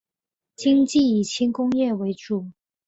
[0.55, 2.49] 经济以轻工业为主。